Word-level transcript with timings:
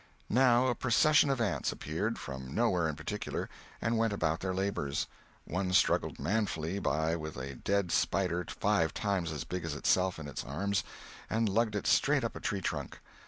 Now 0.31 0.65
a 0.65 0.73
procession 0.73 1.29
of 1.29 1.39
ants 1.39 1.71
appeared, 1.71 2.17
from 2.17 2.55
nowhere 2.55 2.89
in 2.89 2.95
particular, 2.95 3.47
and 3.79 3.99
went 3.99 4.13
about 4.13 4.39
their 4.39 4.51
labors; 4.51 5.05
one 5.45 5.73
struggled 5.73 6.17
manfully 6.17 6.79
by 6.79 7.15
with 7.15 7.37
a 7.37 7.53
dead 7.53 7.91
spider 7.91 8.43
five 8.49 8.95
times 8.95 9.31
as 9.31 9.43
big 9.43 9.63
as 9.63 9.75
itself 9.75 10.17
in 10.17 10.27
its 10.27 10.43
arms, 10.43 10.83
and 11.29 11.47
lugged 11.47 11.75
it 11.75 11.85
straight 11.85 12.23
up 12.23 12.35
a 12.35 12.39
tree 12.39 12.61
trunk. 12.61 12.97